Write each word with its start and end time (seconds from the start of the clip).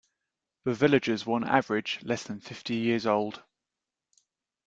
The 0.63 0.73
villagers 0.73 1.27
were 1.27 1.35
on 1.35 1.43
average 1.43 1.99
less 2.01 2.23
than 2.23 2.39
fifty 2.39 2.73
years 2.73 3.05
old. 3.05 3.43